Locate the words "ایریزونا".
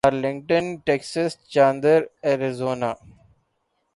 2.27-2.91